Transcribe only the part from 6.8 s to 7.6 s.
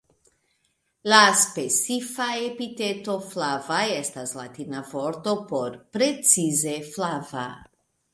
"flava".